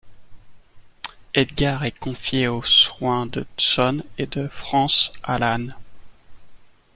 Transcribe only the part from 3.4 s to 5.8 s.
John et Frances Allan.